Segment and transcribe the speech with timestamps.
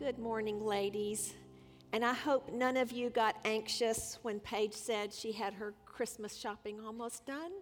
[0.00, 1.34] Good morning, ladies.
[1.92, 6.38] And I hope none of you got anxious when Paige said she had her Christmas
[6.38, 7.52] shopping almost done.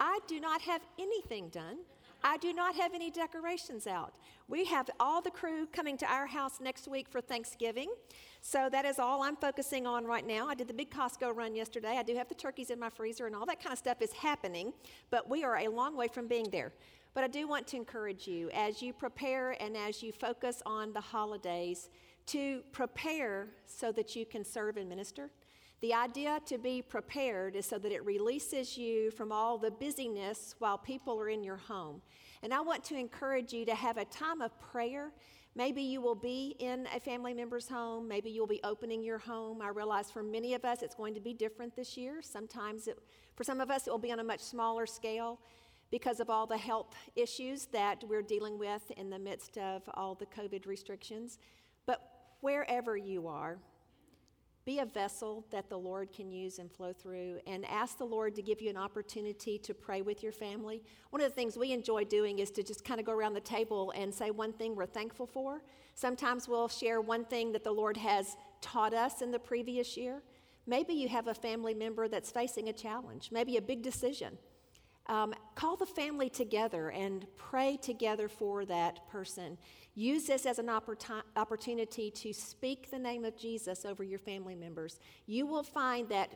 [0.00, 1.80] I do not have anything done.
[2.22, 4.14] I do not have any decorations out.
[4.48, 7.92] We have all the crew coming to our house next week for Thanksgiving.
[8.40, 10.48] So that is all I'm focusing on right now.
[10.48, 11.98] I did the big Costco run yesterday.
[11.98, 14.12] I do have the turkeys in my freezer and all that kind of stuff is
[14.12, 14.72] happening,
[15.10, 16.72] but we are a long way from being there.
[17.14, 20.92] But I do want to encourage you as you prepare and as you focus on
[20.92, 21.88] the holidays
[22.26, 25.30] to prepare so that you can serve and minister.
[25.80, 30.54] The idea to be prepared is so that it releases you from all the busyness
[30.58, 32.00] while people are in your home.
[32.42, 35.12] And I want to encourage you to have a time of prayer.
[35.54, 38.08] Maybe you will be in a family member's home.
[38.08, 39.60] Maybe you'll be opening your home.
[39.62, 42.22] I realize for many of us it's going to be different this year.
[42.22, 42.98] Sometimes, it,
[43.36, 45.38] for some of us, it will be on a much smaller scale
[45.94, 50.16] because of all the health issues that we're dealing with in the midst of all
[50.16, 51.38] the COVID restrictions.
[51.86, 52.00] But
[52.40, 53.58] wherever you are,
[54.64, 58.34] be a vessel that the Lord can use and flow through, and ask the Lord
[58.34, 60.82] to give you an opportunity to pray with your family.
[61.10, 63.40] One of the things we enjoy doing is to just kind of go around the
[63.40, 65.62] table and say one thing we're thankful for.
[65.94, 70.24] Sometimes we'll share one thing that the Lord has taught us in the previous year.
[70.66, 74.38] Maybe you have a family member that's facing a challenge, maybe a big decision.
[75.06, 79.58] Um, call the family together and pray together for that person.
[79.94, 84.98] Use this as an opportunity to speak the name of Jesus over your family members.
[85.26, 86.32] You will find that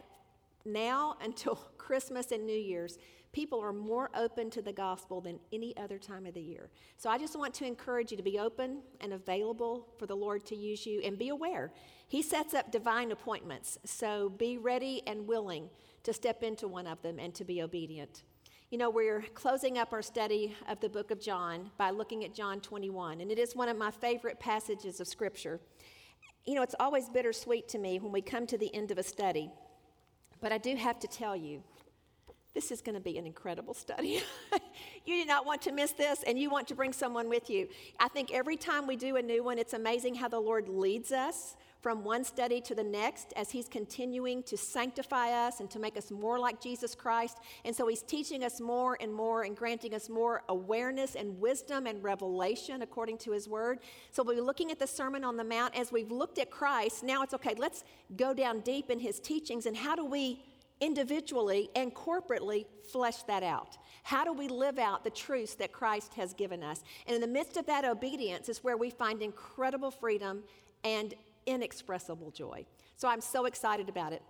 [0.65, 2.99] now until Christmas and New Year's,
[3.33, 6.69] people are more open to the gospel than any other time of the year.
[6.99, 10.45] So I just want to encourage you to be open and available for the Lord
[10.47, 11.73] to use you and be aware.
[12.07, 15.69] He sets up divine appointments, so be ready and willing
[16.05, 18.23] to step into one of them and to be obedient.
[18.71, 22.35] You know, we're closing up our study of the book of John by looking at
[22.35, 25.59] John 21, and it is one of my favorite passages of Scripture.
[26.45, 29.03] You know, it's always bittersweet to me when we come to the end of a
[29.03, 29.51] study,
[30.43, 31.63] but I do have to tell you,
[32.55, 34.23] this is going to be an incredible study.
[35.05, 37.69] you do not want to miss this, and you want to bring someone with you.
[38.01, 41.13] I think every time we do a new one, it's amazing how the Lord leads
[41.13, 45.79] us from one study to the next as He's continuing to sanctify us and to
[45.79, 47.39] make us more like Jesus Christ.
[47.65, 51.87] And so He's teaching us more and more and granting us more awareness and wisdom
[51.87, 53.79] and revelation according to His Word.
[54.11, 57.05] So we'll be looking at the Sermon on the Mount as we've looked at Christ.
[57.05, 57.85] Now it's okay, let's
[58.17, 60.43] go down deep in His teachings and how do we
[60.81, 63.79] individually and corporately flesh that out?
[64.03, 66.83] How do we live out the truths that Christ has given us?
[67.07, 70.43] And in the midst of that obedience is where we find incredible freedom
[70.85, 71.15] and
[71.47, 72.65] inexpressible joy.
[72.97, 74.23] So I'm so excited about it.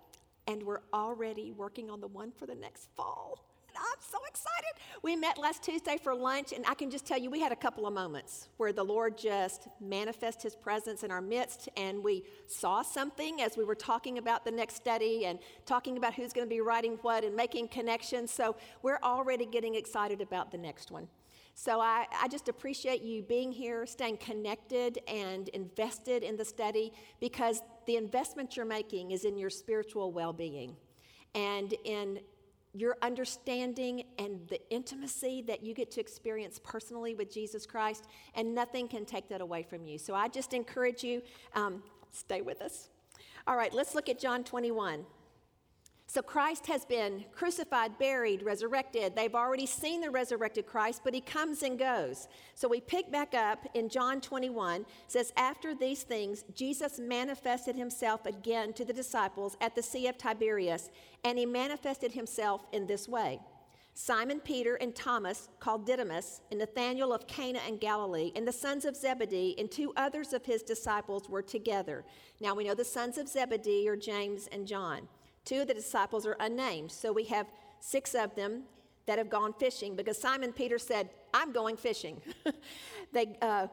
[0.46, 3.47] And we're already working on the one for the next fall.
[3.78, 4.68] I'm so excited.
[5.02, 7.56] We met last Tuesday for lunch, and I can just tell you, we had a
[7.56, 12.24] couple of moments where the Lord just manifest his presence in our midst, and we
[12.46, 16.46] saw something as we were talking about the next study and talking about who's going
[16.46, 18.30] to be writing what and making connections.
[18.30, 21.08] So we're already getting excited about the next one.
[21.54, 26.92] So I, I, just appreciate you being here, staying connected and invested in the study
[27.18, 30.76] because the investment you're making is in your spiritual well being
[31.34, 32.20] and in
[32.74, 38.54] your understanding and the intimacy that you get to experience personally with Jesus Christ, and
[38.54, 39.98] nothing can take that away from you.
[39.98, 41.22] So I just encourage you,
[41.54, 42.90] um, stay with us.
[43.46, 45.04] All right, let's look at John 21.
[46.10, 49.14] So Christ has been crucified, buried, resurrected.
[49.14, 52.28] They've already seen the resurrected Christ, but he comes and goes.
[52.54, 58.24] So we pick back up in John 21 says after these things Jesus manifested himself
[58.24, 60.90] again to the disciples at the sea of Tiberias,
[61.24, 63.38] and he manifested himself in this way.
[63.92, 68.86] Simon Peter and Thomas, called Didymus, and Nathanael of Cana and Galilee, and the sons
[68.86, 72.06] of Zebedee, and two others of his disciples were together.
[72.40, 75.08] Now we know the sons of Zebedee are James and John.
[75.48, 76.92] Two of the disciples are unnamed.
[76.92, 77.46] So we have
[77.80, 78.64] six of them
[79.06, 82.20] that have gone fishing because Simon Peter said, I'm going fishing.
[83.14, 83.68] they uh,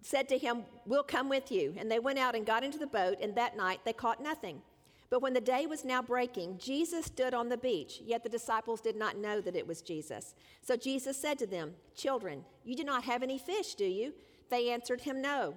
[0.00, 1.74] said to him, We'll come with you.
[1.76, 4.62] And they went out and got into the boat, and that night they caught nothing.
[5.10, 8.80] But when the day was now breaking, Jesus stood on the beach, yet the disciples
[8.80, 10.36] did not know that it was Jesus.
[10.60, 14.14] So Jesus said to them, Children, you do not have any fish, do you?
[14.50, 15.54] They answered him, No.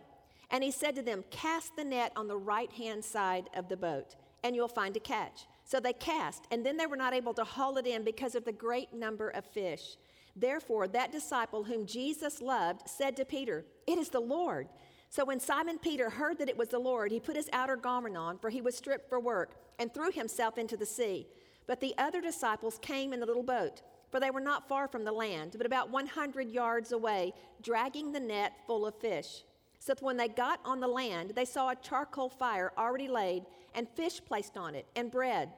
[0.50, 3.78] And he said to them, Cast the net on the right hand side of the
[3.78, 4.16] boat
[4.46, 5.48] and you'll find a catch.
[5.64, 8.46] So they cast, and then they were not able to haul it in because of
[8.46, 9.98] the great number of fish.
[10.36, 14.68] Therefore, that disciple whom Jesus loved said to Peter, It is the Lord.
[15.10, 18.16] So when Simon Peter heard that it was the Lord, he put his outer garment
[18.16, 21.26] on, for he was stripped for work, and threw himself into the sea.
[21.66, 23.82] But the other disciples came in the little boat,
[24.12, 27.34] for they were not far from the land, but about 100 yards away,
[27.64, 29.44] dragging the net full of fish.
[29.80, 33.88] So when they got on the land, they saw a charcoal fire already laid, and
[33.90, 35.52] fish placed on it, and bread.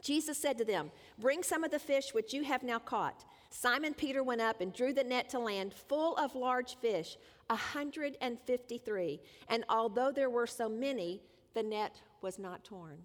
[0.00, 3.24] Jesus said to them, Bring some of the fish which you have now caught.
[3.50, 7.16] Simon Peter went up and drew the net to land full of large fish,
[7.50, 9.20] a 153.
[9.48, 11.22] And although there were so many,
[11.54, 12.98] the net was not torn.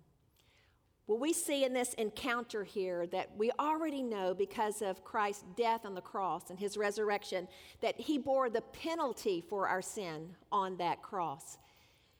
[1.08, 5.86] Well, we see in this encounter here that we already know because of Christ's death
[5.86, 7.50] on the cross and his resurrection
[7.82, 11.58] that he bore the penalty for our sin on that cross.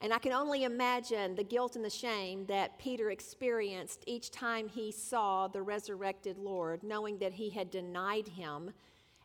[0.04, 4.68] And I can only imagine the guilt and the shame that Peter experienced each time
[4.68, 8.74] he saw the resurrected Lord, knowing that he had denied him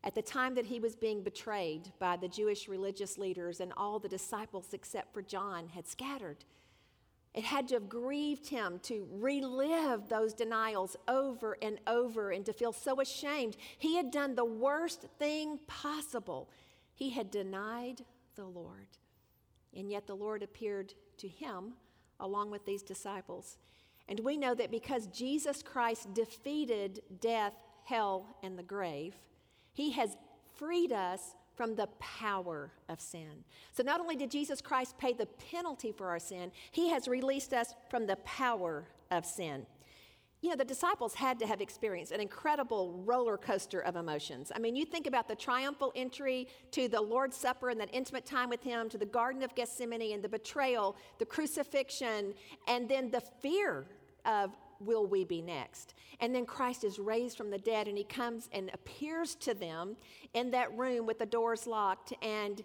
[0.06, 4.00] at the time that he was being betrayed by the Jewish religious leaders and all
[4.00, 6.46] the disciples except for John had scattered.
[7.34, 12.54] It had to have grieved him to relive those denials over and over and to
[12.54, 13.58] feel so ashamed.
[13.78, 16.50] He had done the worst thing possible.
[16.94, 18.06] He had denied
[18.36, 18.88] the Lord.
[19.76, 21.74] And yet the Lord appeared to him
[22.20, 23.58] along with these disciples.
[24.08, 27.54] And we know that because Jesus Christ defeated death,
[27.86, 29.16] hell, and the grave,
[29.74, 30.18] he has
[30.58, 33.44] freed us from the power of sin.
[33.74, 37.54] So not only did Jesus Christ pay the penalty for our sin, he has released
[37.54, 39.66] us from the power of sin.
[40.42, 44.54] You know, the disciples had to have experienced an incredible roller coaster of emotions.
[44.56, 48.26] I mean, you think about the triumphal entry to the Lord's Supper and that intimate
[48.26, 52.34] time with Him, to the Garden of Gethsemane and the betrayal, the crucifixion,
[52.70, 53.86] and then the fear
[54.26, 55.94] of will we be next?
[56.22, 59.98] And then Christ is raised from the dead and he comes and appears to them
[60.34, 62.14] in that room with the doors locked.
[62.22, 62.64] And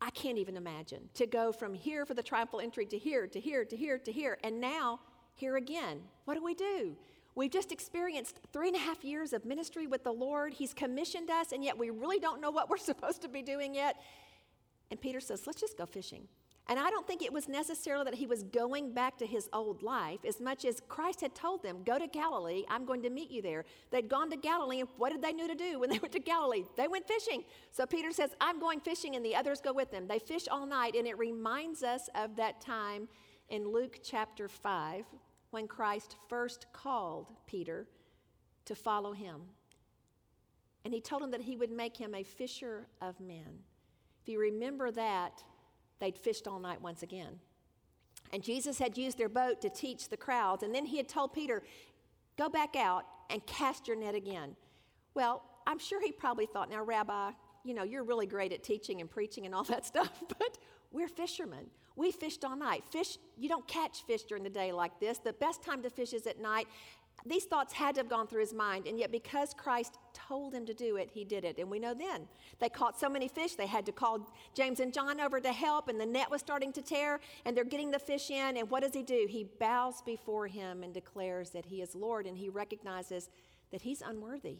[0.00, 3.38] I can't even imagine to go from here for the triumphal entry to here, to
[3.38, 4.38] here, to here, to here.
[4.42, 5.00] And now,
[5.34, 6.00] here again.
[6.24, 6.96] What do we do?
[7.34, 10.54] We've just experienced three and a half years of ministry with the Lord.
[10.54, 13.74] He's commissioned us, and yet we really don't know what we're supposed to be doing
[13.74, 13.96] yet.
[14.90, 16.28] And Peter says, Let's just go fishing.
[16.66, 19.82] And I don't think it was necessarily that he was going back to his old
[19.82, 23.30] life as much as Christ had told them, Go to Galilee, I'm going to meet
[23.30, 23.64] you there.
[23.90, 26.20] They'd gone to Galilee, and what did they know to do when they went to
[26.20, 26.62] Galilee?
[26.76, 27.44] They went fishing.
[27.72, 30.06] So Peter says, I'm going fishing, and the others go with them.
[30.06, 33.08] They fish all night, and it reminds us of that time
[33.50, 35.04] in Luke chapter 5
[35.54, 37.86] when Christ first called Peter
[38.64, 39.40] to follow him.
[40.84, 43.60] And he told him that he would make him a fisher of men.
[44.20, 45.44] If you remember that,
[46.00, 47.38] they'd fished all night once again.
[48.32, 50.64] And Jesus had used their boat to teach the crowds.
[50.64, 51.62] And then he had told Peter,
[52.36, 54.56] Go back out and cast your net again.
[55.14, 57.30] Well, I'm sure he probably thought, Now, Rabbi,
[57.62, 60.58] you know, you're really great at teaching and preaching and all that stuff, but
[60.90, 61.66] we're fishermen.
[61.96, 62.84] We fished all night.
[62.90, 65.18] Fish, you don't catch fish during the day like this.
[65.18, 66.66] The best time to fish is at night.
[67.26, 70.66] These thoughts had to have gone through his mind, and yet because Christ told him
[70.66, 71.58] to do it, he did it.
[71.58, 74.92] And we know then they caught so many fish, they had to call James and
[74.92, 77.98] John over to help, and the net was starting to tear, and they're getting the
[77.98, 78.56] fish in.
[78.56, 79.26] And what does he do?
[79.28, 83.30] He bows before him and declares that he is Lord, and he recognizes
[83.70, 84.58] that he's unworthy.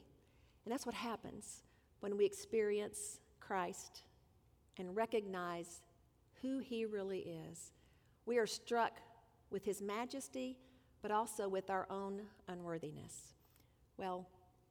[0.65, 1.65] And that's what happens
[2.01, 4.03] when we experience Christ
[4.79, 5.83] and recognize
[6.45, 7.21] who he really
[7.51, 7.73] is.
[8.27, 9.01] We are struck
[9.51, 10.59] with his majesty
[11.05, 13.35] but also with our own unworthiness.
[13.99, 14.27] Well,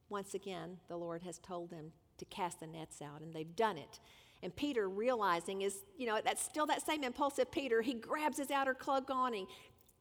[0.10, 3.78] once again, the Lord has told them to cast the nets out, and they've done
[3.78, 4.00] it.
[4.42, 7.84] And Peter, realizing is, you know, that's still that same impulsive Peter.
[7.84, 9.46] He grabs his outer cloak on, he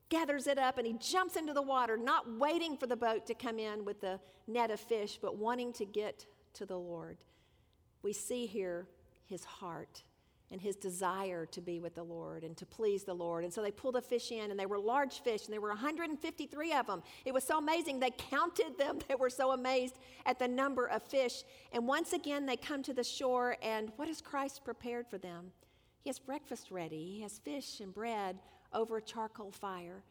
[0.08, 3.34] gathers it up, and he jumps into the water, not waiting for the boat to
[3.34, 6.24] come in with the net of fish, but wanting to get
[6.54, 7.18] to the Lord.
[8.02, 8.86] We see here
[9.26, 10.02] his heart
[10.52, 13.42] and his desire to be with the Lord and to please the Lord.
[13.42, 15.70] And so they pulled a fish in, and they were large fish, and there were
[15.70, 17.02] 153 of them.
[17.24, 17.98] It was so amazing.
[17.98, 18.98] They counted them.
[19.08, 21.42] They were so amazed at the number of fish.
[21.72, 25.52] And once again, they come to the shore, and what has Christ prepared for them?
[26.02, 28.38] He has breakfast ready, he has fish and bread
[28.72, 30.02] over a charcoal fire.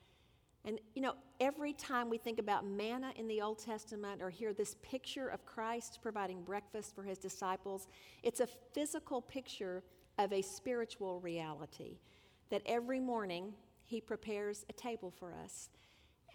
[0.66, 4.54] And you know, every time we think about manna in the Old Testament or hear
[4.54, 7.88] this picture of Christ providing breakfast for his disciples,
[8.22, 9.84] it's a physical picture
[10.18, 11.98] of a spiritual reality.
[12.50, 13.54] That every morning
[13.84, 15.70] He prepares a table for us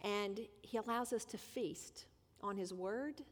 [0.03, 2.07] and He allows us to feast
[2.43, 3.23] on His Word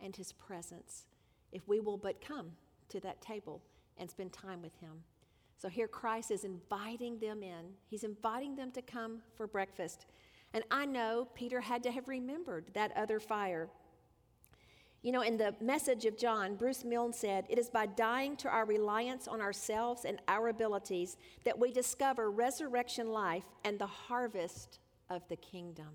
[0.00, 1.06] and His presence
[1.52, 2.52] if we will but come
[2.90, 3.62] to that table
[3.96, 5.02] and spend time with Him.
[5.56, 10.06] So here Christ is inviting them in, He's inviting them to come for breakfast.
[10.54, 13.68] And I know Peter had to have remembered that other fire
[15.02, 18.48] you know, in the message of John, Bruce Milne said, It is by dying to
[18.48, 24.80] our reliance on ourselves and our abilities that we discover resurrection life and the harvest
[25.08, 25.88] of the kingdom.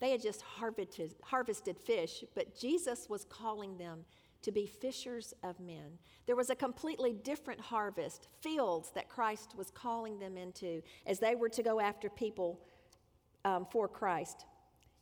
[0.00, 4.04] They had just harvested, harvested fish, but Jesus was calling them
[4.42, 5.98] to be fishers of men.
[6.26, 11.34] There was a completely different harvest, fields that Christ was calling them into as they
[11.34, 12.60] were to go after people
[13.44, 14.46] um, for Christ.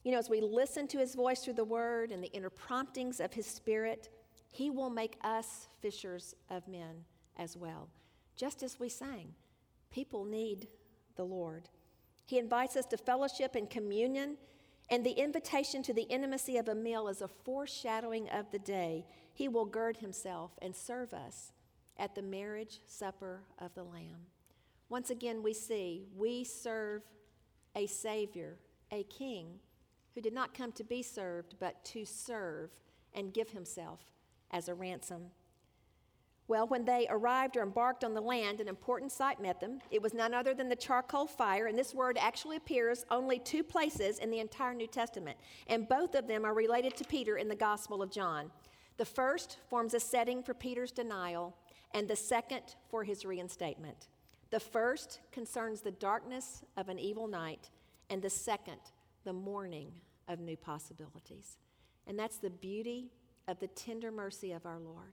[0.03, 3.21] You know, as we listen to his voice through the word and the inner promptings
[3.21, 4.09] of his spirit,
[4.51, 7.05] he will make us fishers of men
[7.37, 7.89] as well.
[8.37, 9.35] Just as we sang,
[9.91, 10.69] people need
[11.17, 11.69] the Lord.
[12.25, 14.37] He invites us to fellowship and communion,
[14.89, 19.05] and the invitation to the intimacy of a meal is a foreshadowing of the day
[19.35, 21.53] he will gird himself and serve us
[21.99, 24.27] at the marriage supper of the Lamb.
[24.89, 27.03] Once again, we see we serve
[27.77, 28.59] a Savior,
[28.91, 29.61] a King,
[30.15, 32.71] who did not come to be served, but to serve
[33.15, 34.01] and give himself
[34.51, 35.31] as a ransom.
[36.49, 39.81] Well, when they arrived or embarked on the land, an important sight met them.
[39.93, 43.63] It was none other than the charcoal fire, and this word actually appears only two
[43.63, 45.39] places in the entire New Testament,
[45.69, 48.51] and both of them are related to Peter in the Gospel of John.
[48.97, 51.57] The first forms a setting for Peter's denial,
[51.95, 54.09] and the second for his reinstatement.
[54.51, 57.71] The first concerns the darkness of an evil night,
[58.11, 58.81] and the second,
[59.25, 59.93] the morning
[60.29, 61.59] of new possibilities.
[62.07, 63.11] And that's the beauty
[63.49, 65.13] of the tender mercy of our Lord.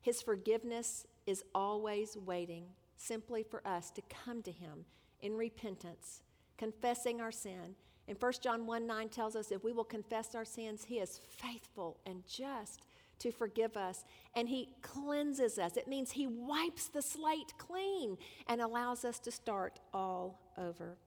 [0.00, 4.84] His forgiveness is always waiting simply for us to come to Him
[5.20, 6.22] in repentance,
[6.56, 7.74] confessing our sin.
[8.08, 11.20] And 1 John 1 9 tells us if we will confess our sins, He is
[11.28, 12.86] faithful and just
[13.18, 14.04] to forgive us.
[14.34, 15.76] And He cleanses us.
[15.76, 20.98] It means He wipes the slate clean and allows us to start all over.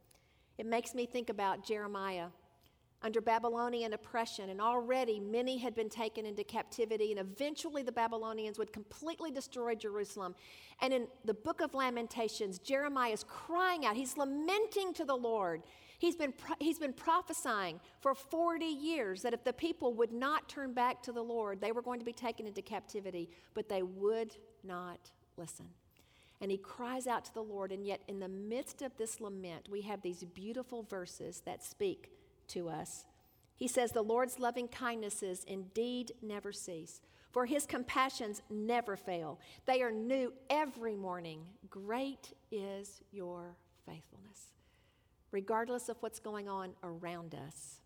[0.57, 2.27] It makes me think about Jeremiah
[3.01, 8.59] under Babylonian oppression, and already many had been taken into captivity, and eventually the Babylonians
[8.59, 10.35] would completely destroy Jerusalem.
[10.81, 15.63] And in the book of Lamentations, Jeremiah is crying out, he's lamenting to the Lord.
[15.97, 20.73] He's been, he's been prophesying for 40 years that if the people would not turn
[20.73, 24.35] back to the Lord, they were going to be taken into captivity, but they would
[24.63, 25.65] not listen.
[26.41, 29.67] And he cries out to the Lord, and yet in the midst of this lament,
[29.69, 32.11] we have these beautiful verses that speak
[32.49, 33.05] to us.
[33.55, 37.01] He says, The Lord's loving kindnesses indeed never cease,
[37.31, 39.39] for his compassions never fail.
[39.65, 41.41] They are new every morning.
[41.69, 44.53] Great is your faithfulness.
[45.31, 47.81] Regardless of what's going on around us,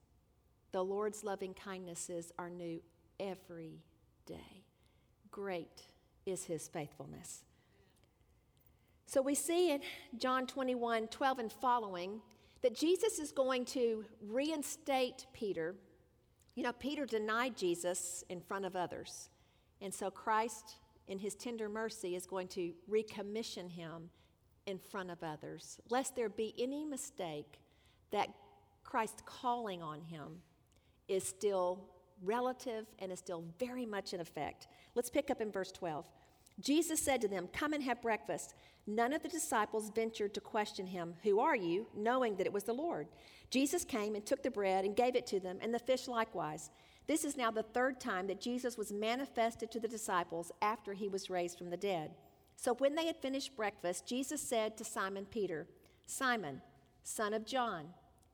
[0.71, 2.81] the Lord's loving kindnesses are new
[3.19, 3.83] every
[4.25, 4.63] day.
[5.29, 5.87] Great
[6.25, 7.43] is his faithfulness.
[9.05, 9.81] So we see in
[10.17, 12.21] John 21 12 and following
[12.63, 15.75] that Jesus is going to reinstate Peter.
[16.55, 19.29] You know, Peter denied Jesus in front of others.
[19.81, 20.77] And so Christ,
[21.07, 24.09] in his tender mercy, is going to recommission him
[24.65, 27.59] in front of others, lest there be any mistake
[28.11, 28.29] that
[28.83, 30.37] Christ's calling on him
[31.09, 31.83] is still
[32.23, 34.67] relative and is still very much in effect.
[34.95, 36.05] Let's pick up in verse 12.
[36.59, 38.55] Jesus said to them, Come and have breakfast.
[38.85, 41.87] None of the disciples ventured to question him, Who are you?
[41.95, 43.07] knowing that it was the Lord.
[43.49, 46.69] Jesus came and took the bread and gave it to them, and the fish likewise.
[47.07, 51.07] This is now the third time that Jesus was manifested to the disciples after he
[51.09, 52.11] was raised from the dead.
[52.55, 55.67] So when they had finished breakfast, Jesus said to Simon Peter,
[56.05, 56.61] Simon,
[57.03, 57.87] son of John,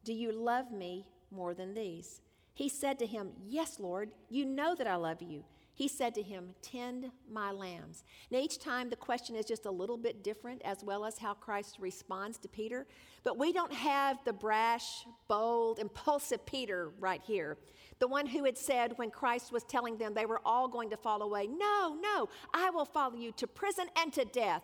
[0.03, 2.21] do you love me more than these?
[2.53, 5.43] He said to him, Yes, Lord, you know that I love you.
[5.79, 8.03] He said to him, Tend my lambs.
[8.29, 11.33] Now, each time the question is just a little bit different, as well as how
[11.33, 12.85] Christ responds to Peter.
[13.23, 17.57] But we don't have the brash, bold, impulsive Peter right here.
[17.99, 20.97] The one who had said when Christ was telling them they were all going to
[20.97, 24.63] fall away, No, no, I will follow you to prison and to death.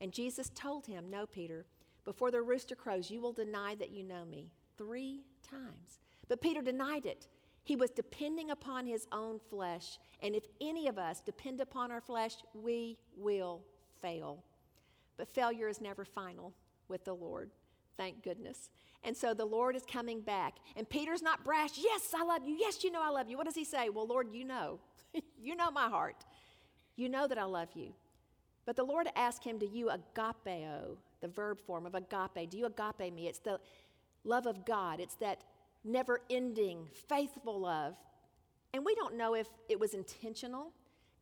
[0.00, 1.66] And Jesus told him, No, Peter,
[2.06, 6.00] before the rooster crows, you will deny that you know me three times.
[6.28, 7.26] But Peter denied it.
[7.66, 9.98] He was depending upon his own flesh.
[10.22, 13.60] And if any of us depend upon our flesh, we will
[14.00, 14.44] fail.
[15.16, 16.54] But failure is never final
[16.86, 17.50] with the Lord.
[17.96, 18.70] Thank goodness.
[19.02, 20.58] And so the Lord is coming back.
[20.76, 21.72] And Peter's not brash.
[21.76, 22.56] Yes, I love you.
[22.56, 23.36] Yes, you know I love you.
[23.36, 23.88] What does he say?
[23.88, 24.78] Well, Lord, you know.
[25.42, 26.24] you know my heart.
[26.94, 27.94] You know that I love you.
[28.64, 32.48] But the Lord asked him, Do you agapeo, the verb form of agape?
[32.48, 33.26] Do you agape me?
[33.26, 33.58] It's the
[34.22, 35.00] love of God.
[35.00, 35.42] It's that
[35.86, 37.96] never ending, faithful love.
[38.74, 40.72] And we don't know if it was intentional.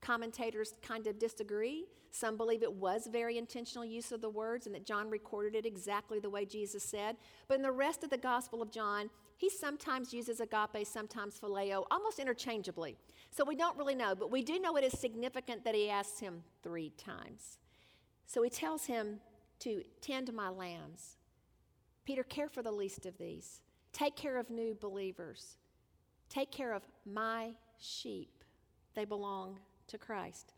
[0.00, 1.86] Commentators kind of disagree.
[2.10, 5.66] Some believe it was very intentional use of the words and that John recorded it
[5.66, 7.16] exactly the way Jesus said.
[7.48, 11.84] But in the rest of the Gospel of John, he sometimes uses agape, sometimes phileo,
[11.90, 12.96] almost interchangeably.
[13.30, 16.20] So we don't really know, but we do know it is significant that he asks
[16.20, 17.58] him three times.
[18.26, 19.20] So he tells him
[19.60, 21.16] to tend my lambs.
[22.04, 23.60] Peter, care for the least of these.
[23.94, 25.56] Take care of new believers.
[26.28, 28.44] Take care of my sheep.
[28.94, 30.52] They belong to Christ.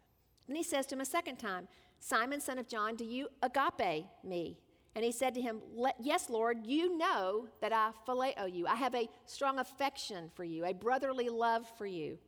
[0.49, 1.69] And he says to him a second time,
[2.01, 4.59] Simon, son of John, do you agape me?
[4.95, 5.61] And he said to him,
[6.01, 8.67] Yes, Lord, you know that I phileo you.
[8.67, 12.19] I have a strong affection for you, a brotherly love for you.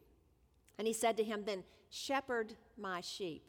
[0.76, 3.42] And he said to him, Then shepherd my sheep.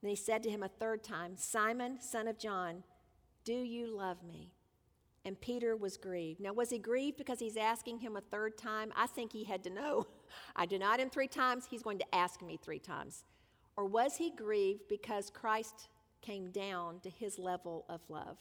[0.00, 2.84] And he said to him a third time, Simon, son of John,
[3.44, 4.52] do you love me?
[5.24, 6.40] And Peter was grieved.
[6.40, 8.92] Now, was he grieved because he's asking him a third time?
[8.96, 10.06] I think he had to know.
[10.56, 13.24] I denied him three times, he's going to ask me three times.
[13.76, 15.88] Or was he grieved because Christ
[16.20, 18.38] came down to his level of love,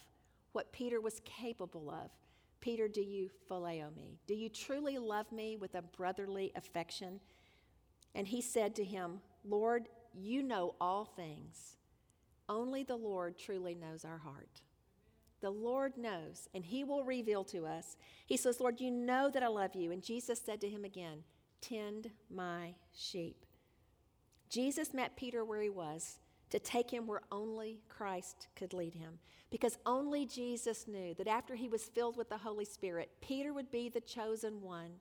[0.53, 2.11] what Peter was capable of?
[2.59, 4.19] Peter, do you phileo me?
[4.27, 7.19] Do you truly love me with a brotherly affection?
[8.13, 11.77] And he said to him, Lord, you know all things.
[12.47, 14.61] Only the Lord truly knows our heart.
[15.41, 17.97] The Lord knows, and He will reveal to us.
[18.25, 19.91] He says, Lord, you know that I love you.
[19.91, 21.23] And Jesus said to him again,
[21.59, 23.45] Tend my sheep.
[24.49, 26.19] Jesus met Peter where he was
[26.49, 29.19] to take him where only Christ could lead him.
[29.49, 33.71] Because only Jesus knew that after he was filled with the Holy Spirit, Peter would
[33.71, 34.91] be the chosen one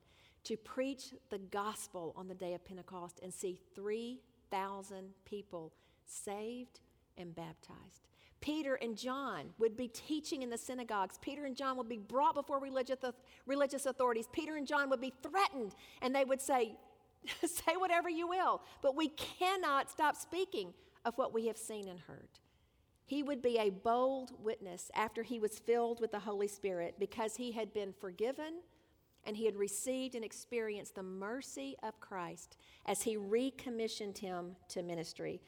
[0.43, 5.73] to preach the gospel on the day of Pentecost and see 3,000 people
[6.05, 6.79] saved
[7.17, 8.07] and baptized.
[8.41, 11.17] Peter and John would be teaching in the synagogues.
[11.21, 14.27] Peter and John would be brought before religious, authorities.
[14.31, 16.75] Peter and John would be threatened, and they would say,
[17.45, 20.73] Say whatever you will, but we cannot stop speaking
[21.05, 22.29] of what we have seen and heard.
[23.05, 27.35] He would be a bold witness after he was filled with the Holy Spirit because
[27.35, 28.61] he had been forgiven
[29.25, 34.81] and he had received and experienced the mercy of Christ as he recommissioned him to
[34.81, 35.41] ministry.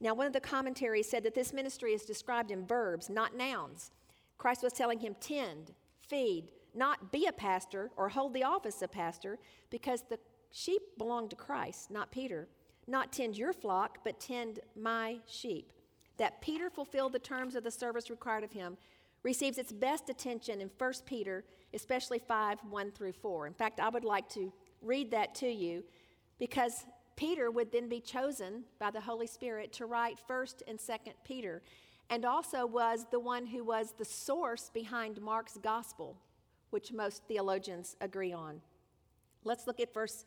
[0.00, 3.90] Now, one of the commentaries said that this ministry is described in verbs, not nouns.
[4.36, 8.92] Christ was telling him, tend, feed, not be a pastor or hold the office of
[8.92, 9.38] pastor,
[9.70, 10.18] because the
[10.50, 12.48] sheep belong to Christ, not Peter.
[12.86, 15.72] Not tend your flock, but tend my sheep.
[16.16, 18.76] That Peter fulfilled the terms of the service required of him
[19.22, 23.46] receives its best attention in 1 Peter, especially 5 1 through 4.
[23.46, 25.84] In fact, I would like to read that to you
[26.38, 26.86] because
[27.18, 31.62] Peter would then be chosen by the Holy Spirit to write 1st and 2nd Peter,
[32.10, 36.16] and also was the one who was the source behind Mark's gospel,
[36.70, 38.60] which most theologians agree on.
[39.42, 40.26] Let's look at verse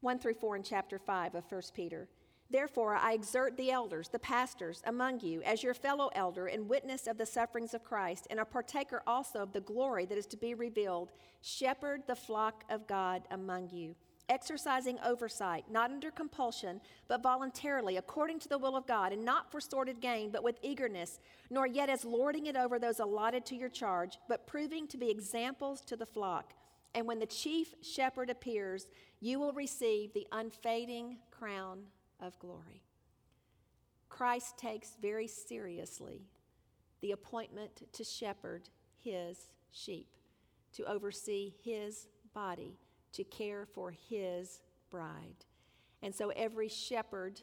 [0.00, 2.08] 1 through 4 in chapter 5 of 1 Peter.
[2.48, 7.06] Therefore, I exhort the elders, the pastors among you, as your fellow elder and witness
[7.06, 10.38] of the sufferings of Christ, and a partaker also of the glory that is to
[10.38, 13.94] be revealed, shepherd the flock of God among you
[14.30, 19.50] exercising oversight, not under compulsion, but voluntarily, according to the will of God, and not
[19.50, 21.18] for sordid gain, but with eagerness,
[21.50, 25.10] nor yet as lording it over those allotted to your charge, but proving to be
[25.10, 26.54] examples to the flock.
[26.94, 28.86] And when the chief shepherd appears,
[29.20, 31.82] you will receive the unfading crown
[32.20, 32.82] of glory.
[34.08, 36.22] Christ takes very seriously
[37.00, 40.08] the appointment to shepherd his sheep,
[40.74, 42.76] to oversee his body
[43.12, 45.44] to care for his bride.
[46.02, 47.40] And so every shepherd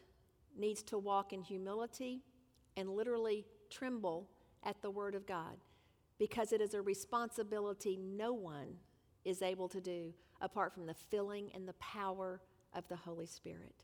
[0.58, 2.24] needs to walk in humility
[2.76, 4.30] and literally tremble
[4.64, 5.58] at the word of God
[6.18, 8.76] because it is a responsibility no one
[9.26, 12.42] is able to do apart from the filling and the power
[12.74, 13.84] of the Holy Spirit.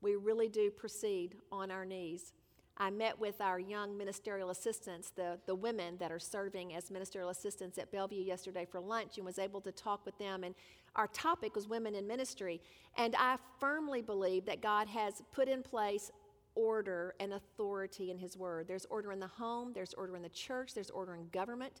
[0.00, 2.32] We really do proceed on our knees
[2.78, 7.30] I met with our young ministerial assistants, the, the women that are serving as ministerial
[7.30, 10.42] assistants at Bellevue yesterday for lunch, and was able to talk with them.
[10.42, 10.54] And
[10.96, 12.60] our topic was women in ministry.
[12.96, 16.10] And I firmly believe that God has put in place
[16.54, 18.68] order and authority in His Word.
[18.68, 21.80] There's order in the home, there's order in the church, there's order in government.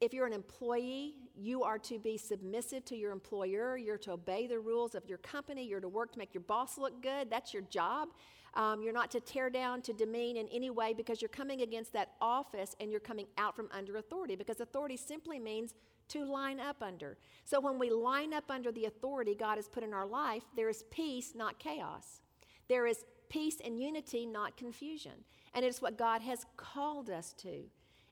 [0.00, 3.76] If you're an employee, you are to be submissive to your employer.
[3.76, 5.66] You're to obey the rules of your company.
[5.66, 7.30] You're to work to make your boss look good.
[7.30, 8.10] That's your job.
[8.54, 11.92] Um, you're not to tear down, to demean in any way because you're coming against
[11.92, 15.74] that office and you're coming out from under authority because authority simply means
[16.08, 17.18] to line up under.
[17.44, 20.68] So when we line up under the authority God has put in our life, there
[20.68, 22.22] is peace, not chaos.
[22.68, 25.12] There is peace and unity, not confusion.
[25.54, 27.64] And it's what God has called us to.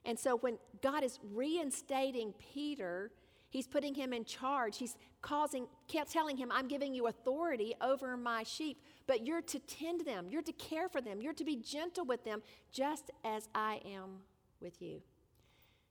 [0.05, 3.11] And so when God is reinstating Peter,
[3.57, 4.77] he's putting him in charge.
[4.77, 5.65] He's causing,
[6.11, 10.43] telling him, I'm giving you authority over my sheep, but you're to tend them, you're
[10.43, 14.19] to care for them, you're to be gentle with them, just as I am
[14.61, 15.01] with you.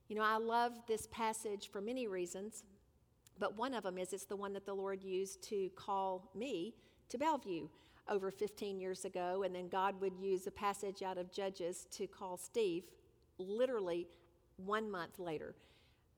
[0.07, 2.63] You know, I love this passage for many reasons,
[3.37, 6.73] but one of them is it's the one that the Lord used to call me
[7.09, 7.67] to Bellevue
[8.07, 12.07] over 15 years ago, and then God would use a passage out of Judges to
[12.07, 12.85] call Steve
[13.37, 14.07] literally
[14.55, 15.53] one month later.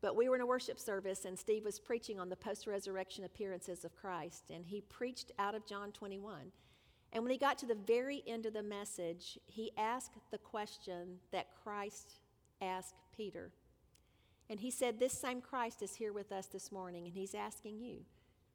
[0.02, 3.26] But we were in a worship service, and Steve was preaching on the post resurrection
[3.26, 6.52] appearances of Christ, and he preached out of John 21.
[7.12, 11.18] And when he got to the very end of the message, he asked the question
[11.32, 12.20] that Christ
[12.62, 13.52] asked Peter.
[14.50, 17.80] And he said, This same Christ is here with us this morning, and he's asking
[17.80, 18.06] you,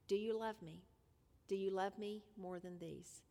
[0.08, 0.82] Do you love me?
[1.46, 3.22] Do you love me more than these?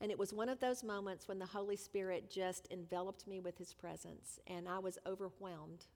[0.00, 3.58] And it was one of those moments when the Holy Spirit just enveloped me with
[3.58, 5.86] his presence, and I was overwhelmed.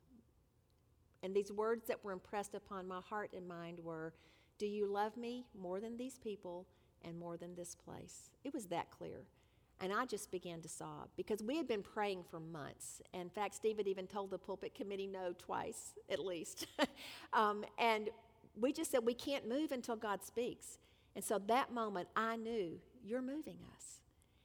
[1.24, 4.12] And these words that were impressed upon my heart and mind were
[4.58, 6.66] Do you love me more than these people
[7.02, 8.30] and more than this place?
[8.44, 9.24] It was that clear.
[9.80, 13.00] And I just began to sob because we had been praying for months.
[13.12, 16.66] In fact, Steve had even told the pulpit committee no twice, at least.
[17.32, 18.10] um, and
[18.54, 20.78] we just said, we can't move until God speaks.
[21.16, 24.00] And so that moment, I knew, you're moving us.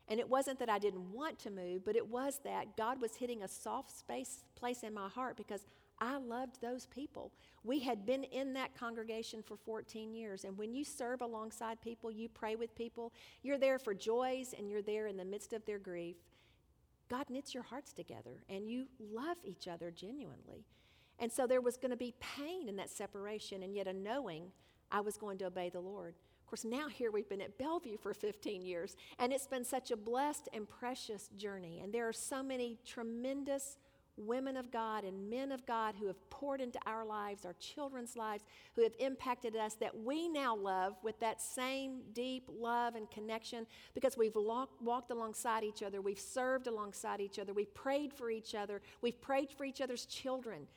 [0.07, 3.15] And it wasn't that I didn't want to move, but it was that God was
[3.15, 5.67] hitting a soft space place in my heart because
[6.01, 7.31] I loved those people.
[7.63, 10.45] We had been in that congregation for 14 years.
[10.45, 13.11] And when you serve alongside people, you pray with people,
[13.43, 16.15] you're there for joys and you're there in the midst of their grief.
[17.09, 20.65] God knits your hearts together and you love each other genuinely.
[21.19, 24.51] And so there was going to be pain in that separation and yet a knowing
[24.91, 26.15] I was going to obey the Lord.
[26.41, 29.91] Of course, now here we've been at Bellevue for 15 years, and it's been such
[29.91, 31.79] a blessed and precious journey.
[31.83, 33.77] And there are so many tremendous
[34.19, 38.15] women of God and men of God who have poured into our lives, our children's
[38.15, 38.43] lives,
[38.75, 43.65] who have impacted us that we now love with that same deep love and connection
[43.93, 48.55] because we've walked alongside each other, we've served alongside each other, we've prayed for each
[48.55, 50.67] other, we've prayed for each other's children.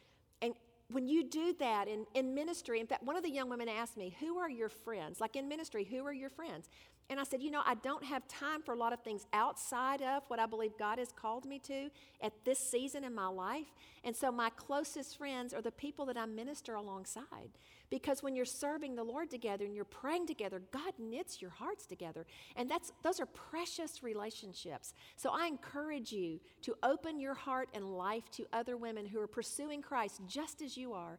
[0.41, 0.55] And
[0.91, 3.97] when you do that in, in ministry, in fact, one of the young women asked
[3.97, 5.21] me, Who are your friends?
[5.21, 6.69] Like in ministry, who are your friends?
[7.11, 10.03] And I said, You know, I don't have time for a lot of things outside
[10.03, 11.91] of what I believe God has called me to
[12.23, 13.67] at this season in my life.
[14.05, 17.51] And so my closest friends are the people that I minister alongside.
[17.91, 21.85] Because when you're serving the Lord together and you're praying together, God knits your hearts
[21.85, 22.25] together.
[22.57, 24.95] And that's, those are precious relationships.
[25.17, 29.27] So I encourage you to open your heart and life to other women who are
[29.27, 31.19] pursuing Christ just as you are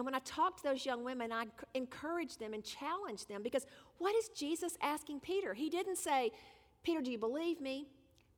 [0.00, 3.66] and when I talk to those young women, I encourage them and challenge them because
[3.98, 5.52] what is Jesus asking Peter?
[5.52, 6.32] He didn't say,
[6.82, 7.86] Peter, do you believe me?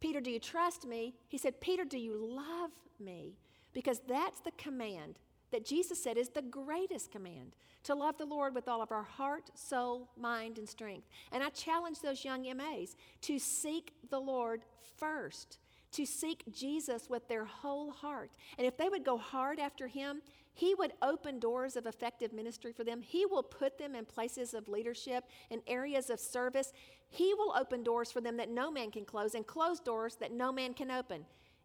[0.01, 1.15] Peter, do you trust me?
[1.29, 3.37] He said, Peter, do you love me?
[3.73, 5.21] Because that's the command
[5.53, 9.05] that Jesus said is the greatest command to love the Lord with all of our
[9.05, 11.07] heart, soul, mind, and strength.
[11.31, 14.63] And I challenge those young MAs to seek the Lord
[14.97, 15.59] first,
[15.93, 18.33] to seek Jesus with their whole heart.
[18.59, 20.23] And if they would go hard after Him,
[20.55, 23.01] he would open doors of effective ministry for them.
[23.03, 26.73] He will put them in places of leadership and areas of service.
[27.09, 30.33] He will open doors for them that no man can close and close doors that
[30.33, 31.25] no man can open.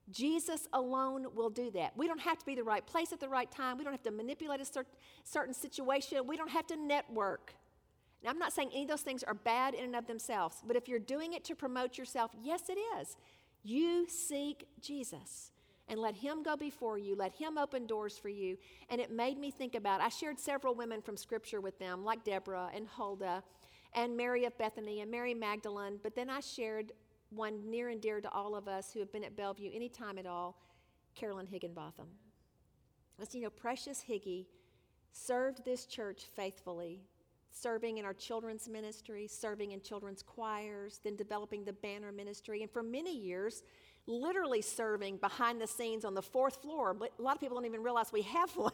[0.10, 1.91] Jesus alone will do that.
[1.97, 3.78] We don't have to be the right place at the right time.
[3.78, 4.86] We don't have to manipulate a cert-
[5.26, 6.26] certain situation.
[6.26, 7.54] We don't have to network.
[8.23, 10.78] Now, I'm not saying any of those things are bad in and of themselves, but
[10.78, 13.17] if you're doing it to promote yourself, yes, it is.
[13.63, 15.52] You seek Jesus
[15.89, 17.15] and let Him go before you.
[17.15, 18.58] Let Him open doors for you.
[18.89, 22.23] And it made me think about, I shared several women from Scripture with them, like
[22.23, 23.43] Deborah and Huldah
[23.93, 26.00] and Mary of Bethany and Mary Magdalene.
[26.04, 26.91] But then I shared
[27.30, 30.17] one near and dear to all of us who have been at Bellevue any time
[30.17, 30.62] at all,
[31.15, 32.08] Carolyn Higginbotham.
[33.21, 34.45] As you know, Precious Higgy
[35.12, 37.02] served this church faithfully,
[37.50, 42.62] serving in our children's ministry, serving in children's choirs, then developing the banner ministry.
[42.62, 43.63] And for many years,
[44.08, 46.93] literally serving behind the scenes on the fourth floor.
[46.93, 48.72] But a lot of people don't even realize we have one.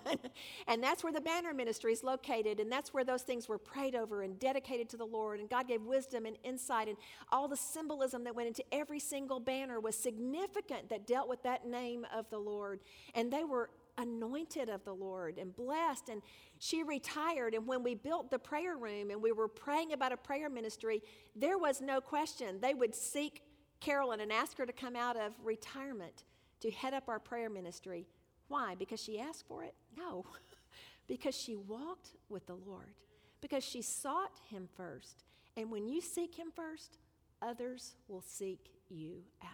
[0.67, 2.59] and that's where the banner ministry is located.
[2.59, 5.39] And that's where those things were prayed over and dedicated to the Lord.
[5.39, 6.87] And God gave wisdom and insight.
[6.87, 6.97] And
[7.31, 11.65] all the symbolism that went into every single banner was significant that dealt with that
[11.65, 12.79] name of the Lord.
[13.15, 16.09] And they were anointed of the Lord and blessed.
[16.09, 16.21] And
[16.59, 17.53] she retired.
[17.53, 21.01] And when we built the prayer room and we were praying about a prayer ministry,
[21.35, 22.59] there was no question.
[22.61, 23.41] They would seek
[23.83, 26.23] Carolyn and ask her to come out of retirement
[26.61, 28.07] to head up our prayer ministry.
[28.47, 28.75] Why?
[28.75, 29.75] Because she asked for it?
[29.97, 30.25] No.
[31.07, 32.95] because she walked with the Lord,
[33.41, 35.25] because she sought Him first.
[35.57, 36.97] And when you seek Him first,
[37.41, 39.49] others will seek you out.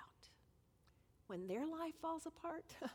[1.28, 2.66] When their life falls apart,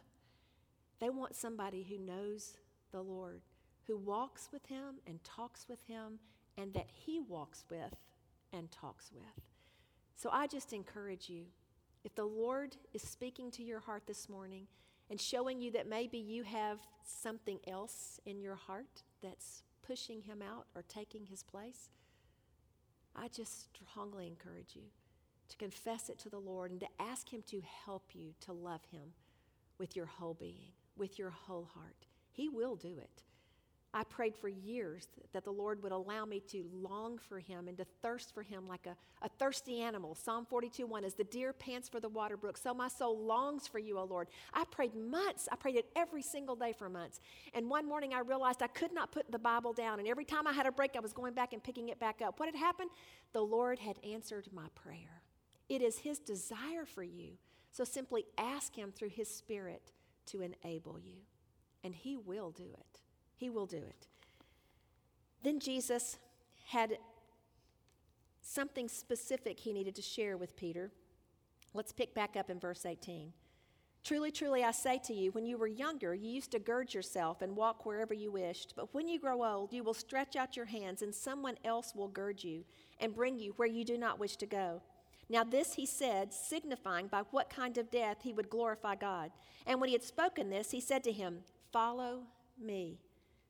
[1.01, 2.57] they want somebody who knows
[2.93, 3.43] the Lord,
[3.89, 6.21] who walks with Him and talks with Him,
[6.57, 7.97] and that He walks with
[8.53, 9.54] and talks with.
[10.17, 11.45] So I just encourage you
[12.05, 14.67] if the Lord is speaking to your heart this morning
[15.11, 20.41] and showing you that maybe you have something else in your heart that's pushing him
[20.43, 21.89] out or taking his place,
[23.17, 24.83] I just strongly encourage you
[25.49, 28.85] to confess it to the Lord and to ask him to help you to love
[28.91, 29.13] him
[29.79, 32.07] with your whole being, with your whole heart.
[32.31, 33.23] He will do it.
[33.97, 37.79] I prayed for years that the Lord would allow me to long for Him and
[37.79, 40.17] to thirst for Him like a, a thirsty animal.
[40.17, 43.69] Psalm 42 1 As the deer pants for the water brook, so my soul longs
[43.69, 44.27] for you, O Lord.
[44.53, 45.49] I prayed months.
[45.51, 47.21] I prayed it every single day for months.
[47.55, 50.01] And one morning I realized I could not put the Bible down.
[50.01, 52.21] And every time I had a break, I was going back and picking it back
[52.21, 52.41] up.
[52.41, 52.91] What had happened?
[53.33, 55.23] The Lord had answered my prayer.
[55.69, 57.39] It is His desire for you.
[57.71, 59.93] So simply ask Him through His Spirit
[60.27, 61.19] to enable you,
[61.85, 63.04] and He will do it.
[63.37, 64.07] He will do it.
[65.43, 66.19] Then Jesus
[66.67, 66.99] had
[68.41, 70.91] something specific he needed to share with Peter.
[71.73, 73.33] Let's pick back up in verse 18.
[74.05, 77.41] Truly, truly, I say to you, when you were younger, you used to gird yourself
[77.41, 78.75] and walk wherever you wished.
[78.77, 82.09] But when you grow old, you will stretch out your hands, and someone else will
[82.09, 82.65] gird you
[83.01, 84.83] and bring you where you do not wish to go.
[85.31, 89.31] Now, this he said, signifying by what kind of death he would glorify God.
[89.67, 91.39] And when he had spoken this, he said to him,
[91.73, 92.25] Follow
[92.61, 92.99] me.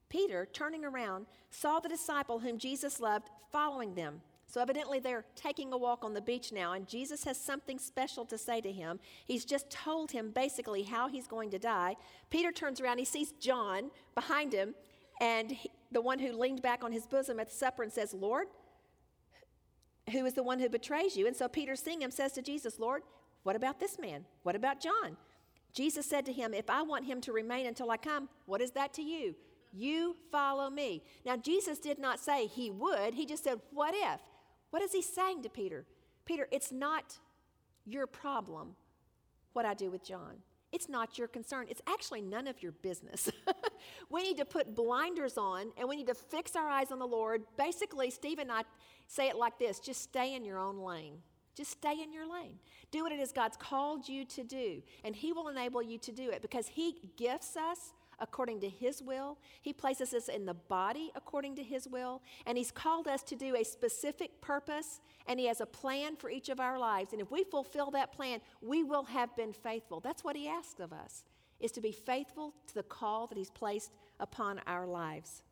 [0.08, 4.20] Peter, turning around, saw the disciple whom Jesus loved following them.
[4.46, 8.24] So, evidently, they're taking a walk on the beach now, and Jesus has something special
[8.26, 9.00] to say to him.
[9.24, 11.96] He's just told him basically how he's going to die.
[12.30, 14.74] Peter turns around, he sees John behind him,
[15.20, 18.12] and he, the one who leaned back on his bosom at the supper and says,
[18.12, 18.48] Lord,
[20.12, 21.26] who is the one who betrays you?
[21.26, 23.02] And so Peter, seeing him, says to Jesus, Lord,
[23.42, 24.24] what about this man?
[24.42, 25.16] What about John?
[25.72, 28.72] Jesus said to him, If I want him to remain until I come, what is
[28.72, 29.34] that to you?
[29.76, 31.02] You follow me.
[31.26, 34.20] Now, Jesus did not say he would, he just said, What if?
[34.70, 35.84] What is he saying to Peter?
[36.24, 37.18] Peter, it's not
[37.84, 38.76] your problem
[39.52, 40.36] what I do with John.
[40.72, 41.66] It's not your concern.
[41.68, 43.30] It's actually none of your business.
[44.10, 47.06] we need to put blinders on and we need to fix our eyes on the
[47.06, 47.42] Lord.
[47.56, 48.62] Basically, Steve and I
[49.06, 51.18] say it like this just stay in your own lane.
[51.56, 52.58] Just stay in your lane.
[52.90, 56.10] Do what it is God's called you to do, and He will enable you to
[56.10, 59.38] do it because He gifts us according to His will.
[59.62, 62.22] He places us in the body according to His will.
[62.46, 66.30] And He's called us to do a specific purpose, and He has a plan for
[66.30, 67.12] each of our lives.
[67.12, 70.00] And if we fulfill that plan, we will have been faithful.
[70.00, 71.24] That's what He asks of us,
[71.60, 75.42] is to be faithful to the call that He's placed upon our lives.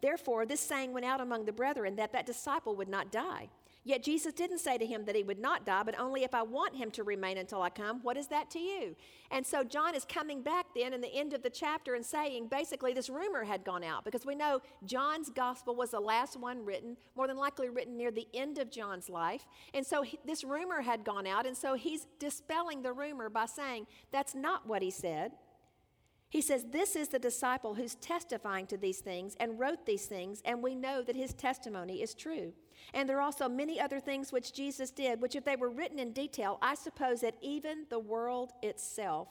[0.00, 3.48] Therefore, this saying went out among the brethren that that disciple would not die.
[3.84, 6.42] Yet Jesus didn't say to him that he would not die, but only if I
[6.42, 8.00] want him to remain until I come.
[8.02, 8.94] What is that to you?
[9.30, 12.48] And so John is coming back then in the end of the chapter and saying
[12.48, 16.64] basically this rumor had gone out because we know John's gospel was the last one
[16.64, 19.46] written, more than likely written near the end of John's life.
[19.72, 23.46] And so he, this rumor had gone out, and so he's dispelling the rumor by
[23.46, 25.32] saying that's not what he said.
[26.28, 30.42] He says, This is the disciple who's testifying to these things and wrote these things,
[30.44, 32.52] and we know that his testimony is true.
[32.94, 35.98] And there are also many other things which Jesus did, which, if they were written
[35.98, 39.28] in detail, I suppose that even the world itself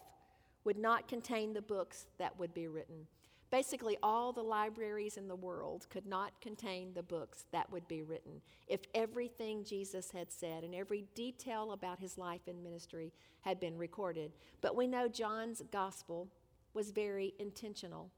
[0.63, 3.07] would not contain the books that would be written.
[3.49, 8.03] Basically, all the libraries in the world could not contain the books that would be
[8.03, 13.59] written if everything Jesus had said and every detail about his life and ministry had
[13.59, 14.33] been recorded.
[14.59, 16.27] But we know John's gospel
[16.73, 18.11] was very intentional,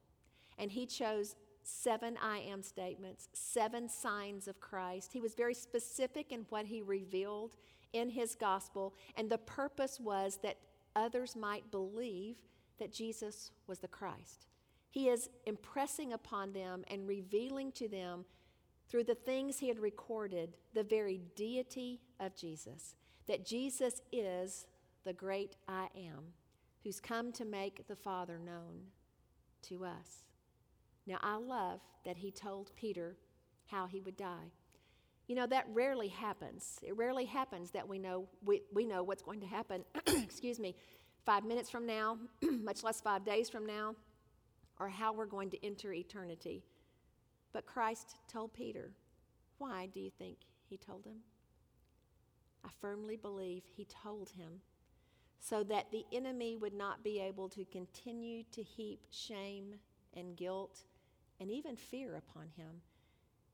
[0.58, 5.14] and he chose seven I am statements, seven signs of Christ.
[5.14, 7.58] He was very specific in what he revealed
[7.94, 10.58] in his gospel, and the purpose was that
[10.96, 12.38] others might believe
[12.80, 14.48] that Jesus was the Christ.
[14.90, 18.26] He is impressing upon them and revealing to them
[18.90, 22.96] through the things he had recorded the very deity of Jesus,
[23.28, 24.66] that Jesus is
[25.04, 26.34] the great I am,
[26.84, 28.82] who's come to make the Father known
[29.64, 30.26] to us.
[31.06, 33.16] Now, I love that he told Peter
[33.68, 34.52] how he would die.
[35.28, 36.80] You know, that rarely happens.
[36.82, 40.76] It rarely happens that we know, we, we know what's going to happen, excuse me,
[41.26, 43.96] five minutes from now, much less five days from now,
[44.80, 46.64] or how we're going to enter eternity.
[47.54, 48.92] But Christ told Peter.
[49.58, 50.38] Why do you think
[50.70, 51.18] he told him?
[52.64, 54.62] I firmly believe he told him
[55.40, 59.76] so that the enemy would not be able to continue to heap shame
[60.16, 60.84] and guilt
[61.40, 62.82] and even fear upon him.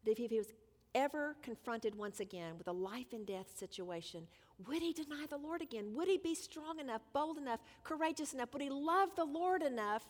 [0.03, 0.53] That if he was
[0.93, 4.27] ever confronted once again with a life and death situation,
[4.67, 5.93] would he deny the Lord again?
[5.93, 8.53] Would he be strong enough, bold enough, courageous enough?
[8.53, 10.05] Would he love the Lord enough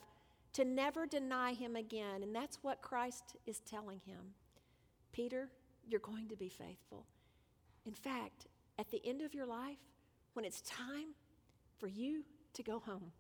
[0.54, 2.22] to never deny him again?
[2.22, 4.34] And that's what Christ is telling him.
[5.12, 5.50] Peter,
[5.88, 7.06] you're going to be faithful.
[7.86, 9.78] In fact, at the end of your life,
[10.34, 11.16] when it's time
[11.78, 13.12] for you to go home,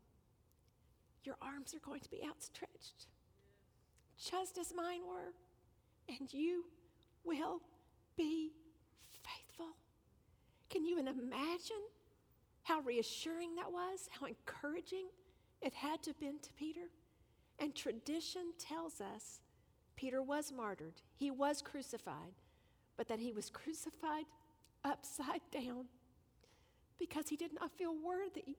[1.24, 3.08] your arms are going to be outstretched
[4.18, 5.34] just as mine were,
[6.08, 6.66] and you
[7.24, 7.62] will
[8.18, 8.52] be
[9.24, 9.76] faithful.
[10.70, 11.84] Can you imagine
[12.64, 14.10] how reassuring that was?
[14.12, 15.08] How encouraging
[15.62, 16.90] it had to have been to Peter?
[17.60, 19.40] And tradition tells us
[19.96, 22.34] Peter was martyred, he was crucified,
[22.98, 24.26] but that he was crucified
[24.84, 25.86] upside down
[27.00, 28.58] because he did not feel worthy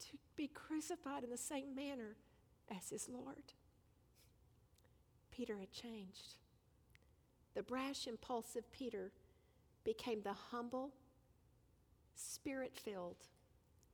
[0.00, 2.16] to be crucified in the same manner
[2.74, 3.52] as his Lord.
[5.30, 6.34] Peter had changed.
[7.54, 9.12] The brash, impulsive Peter
[9.84, 10.92] became the humble,
[12.14, 13.16] spirit filled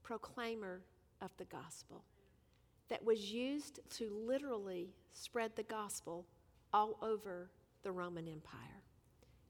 [0.03, 0.83] proclaimer
[1.21, 2.05] of the gospel
[2.89, 6.27] that was used to literally spread the gospel
[6.73, 7.51] all over
[7.83, 8.83] the Roman Empire.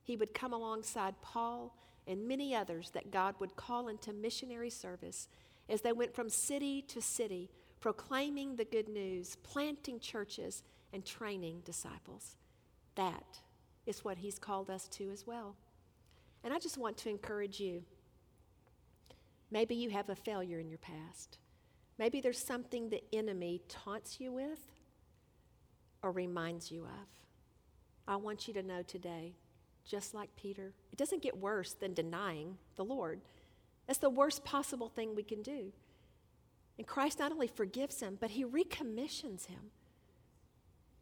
[0.02, 5.28] He would come alongside Paul and many others that God would call into missionary service
[5.68, 11.62] as they went from city to city, proclaiming the good news, planting churches, and training
[11.64, 12.36] disciples.
[12.94, 13.40] That
[13.86, 15.56] is what He's called us to as well.
[16.44, 17.82] And I just want to encourage you.
[19.50, 21.38] Maybe you have a failure in your past.
[21.98, 24.60] Maybe there's something the enemy taunts you with
[26.02, 27.08] or reminds you of.
[28.08, 29.34] I want you to know today,
[29.84, 33.20] just like Peter, it doesn't get worse than denying the Lord.
[33.86, 35.72] That's the worst possible thing we can do.
[36.78, 39.70] And Christ not only forgives him, but he recommissions him.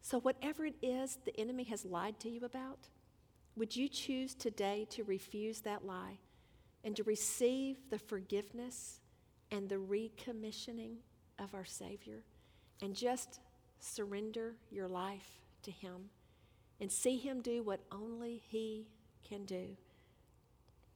[0.05, 2.77] So, whatever it is the enemy has lied to you about,
[3.57, 6.19] would you choose today to refuse that lie
[6.83, 8.99] and to receive the forgiveness
[9.49, 10.97] and the recommissioning
[11.39, 12.21] of our Savior
[12.83, 13.39] and just
[13.79, 16.11] surrender your life to Him
[16.79, 18.85] and see Him do what only He
[19.27, 19.69] can do?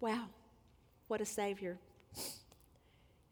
[0.02, 0.28] Wow,
[1.08, 1.80] what a Savior.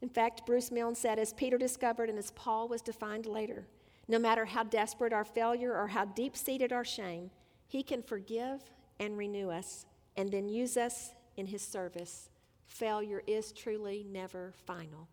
[0.02, 3.68] In fact, Bruce Milne said, as Peter discovered and as Paul was defined later,
[4.08, 7.30] no matter how desperate our failure or how deep seated our shame,
[7.68, 8.62] He can forgive
[9.00, 12.30] and renew us and then use us in His service.
[12.66, 15.08] Failure is truly never final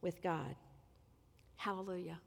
[0.00, 0.54] with God.
[1.56, 2.20] Hallelujah.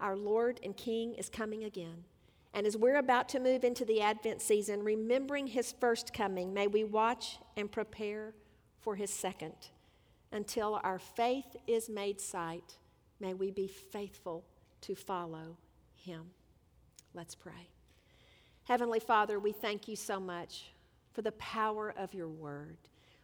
[0.00, 2.04] Our Lord and King is coming again.
[2.52, 6.66] And as we're about to move into the Advent season, remembering His first coming, may
[6.66, 8.34] we watch and prepare
[8.80, 9.54] for His second.
[10.30, 12.76] Until our faith is made sight,
[13.20, 14.44] may we be faithful
[14.86, 15.56] to follow
[15.96, 16.30] Him.
[17.14, 17.70] Let's pray.
[18.64, 20.72] Heavenly Father, we thank you so much
[21.12, 22.76] for the power of your word.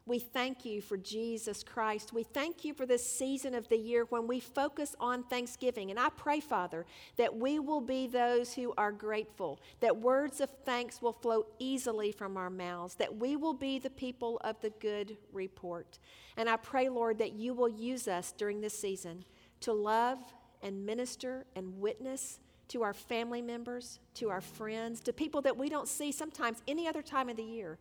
[0.06, 2.12] We thank you for Jesus Christ.
[2.12, 5.90] We thank you for this season of the year when we focus on Thanksgiving.
[5.90, 10.50] And I pray, Father, that we will be those who are grateful, that words of
[10.64, 14.70] thanks will flow easily from our mouths, that we will be the people of the
[14.80, 15.98] good report.
[16.36, 19.24] And I pray, Lord, that you will use us during this season
[19.60, 20.18] to love
[20.62, 25.68] and minister and witness to our family members, to our friends, to people that we
[25.68, 27.78] don't see sometimes any other time of the year.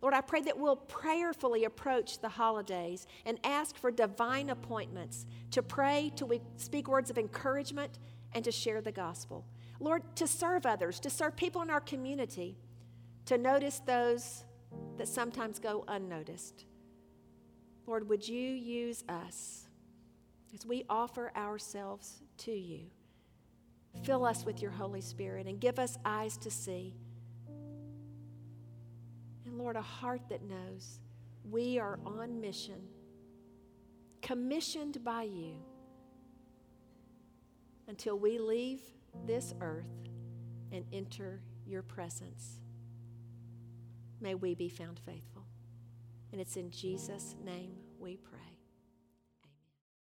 [0.00, 5.62] Lord, I pray that we'll prayerfully approach the holidays and ask for divine appointments to
[5.62, 7.98] pray, to speak words of encouragement,
[8.32, 9.44] and to share the gospel.
[9.78, 12.56] Lord, to serve others, to serve people in our community,
[13.26, 14.44] to notice those
[14.96, 16.64] that sometimes go unnoticed.
[17.86, 19.61] Lord, would you use us
[20.54, 22.86] as we offer ourselves to you?
[24.04, 26.94] Fill us with your Holy Spirit and give us eyes to see.
[29.44, 31.00] And Lord, a heart that knows
[31.50, 32.80] we are on mission,
[34.22, 35.56] commissioned by you
[37.88, 38.80] until we leave
[39.26, 39.90] this earth
[40.72, 42.60] and enter your presence.
[44.20, 45.44] May we be found faithful.
[46.30, 48.51] And it's in Jesus' name we pray.